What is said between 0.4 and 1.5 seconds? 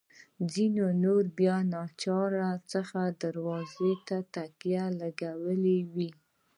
ځینو نورو